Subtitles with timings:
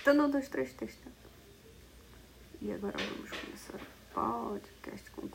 [0.00, 1.14] Testando, um, dois, três, testando.
[2.62, 3.78] E agora vamos começar
[4.16, 5.28] o podcast com.